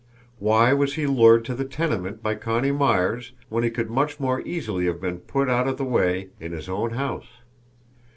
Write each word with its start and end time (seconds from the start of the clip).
Why 0.39 0.73
was 0.73 0.95
he 0.95 1.05
lured 1.05 1.45
to 1.45 1.53
the 1.53 1.63
tenement 1.63 2.23
by 2.23 2.33
Connie 2.33 2.71
Myers 2.71 3.33
when 3.49 3.63
he 3.63 3.69
could 3.69 3.91
much 3.91 4.19
more 4.19 4.41
easily 4.41 4.87
have 4.87 4.99
been 4.99 5.19
put 5.19 5.47
out 5.47 5.67
of 5.67 5.77
the 5.77 5.85
way 5.85 6.29
in 6.39 6.53
his 6.53 6.67
own 6.67 6.93
house? 6.93 7.29